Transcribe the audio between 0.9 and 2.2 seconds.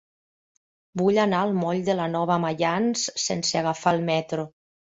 Vull anar al moll de la